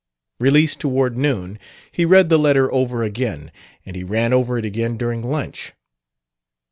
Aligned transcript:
Released 0.39 0.79
toward 0.79 1.15
noon, 1.15 1.59
he 1.91 2.05
read 2.05 2.29
the 2.29 2.39
letter 2.39 2.73
over 2.73 3.03
again; 3.03 3.51
and 3.85 3.95
he 3.95 4.03
ran 4.03 4.33
over 4.33 4.57
it 4.57 4.65
again 4.65 4.97
during 4.97 5.21
lunch. 5.21 5.73